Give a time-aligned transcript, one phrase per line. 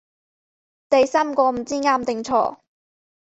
[0.89, 2.57] 第三個唔知啱定錯